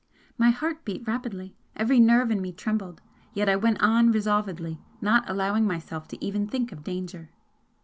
[0.35, 3.01] My heart beat rapidly; every nerve in me trembled
[3.35, 7.29] yet I went on resolvedly, not allowing myself to even think of danger.